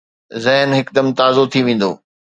ذهن 0.43 0.69
هڪدم 0.79 1.07
تازو 1.19 1.43
ٿي 1.51 1.59
ويندو 1.65 1.91